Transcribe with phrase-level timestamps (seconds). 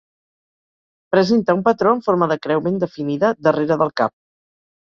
[1.15, 4.17] Presenta un patró en forma de creu ben definida darrere del cap.